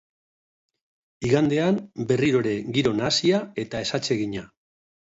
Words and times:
Igandean, 1.29 1.77
berriro 2.13 2.43
ere 2.45 2.57
giro 2.79 2.99
nahasia 3.03 3.47
eta 3.67 3.85
ezatsegina. 3.89 4.51